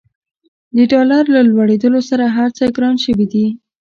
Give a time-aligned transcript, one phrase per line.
[0.75, 3.45] د ډالر له لوړېدولو سره هرڅه ګران شوي دي.